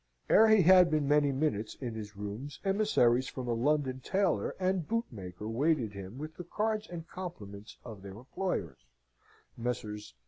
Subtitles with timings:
[0.31, 4.87] Ere he had been many minutes in his rooms, emissaries from a London tailor and
[4.87, 8.79] bootmaker waited him with the cards and compliments of their employers,
[9.55, 10.15] Messrs.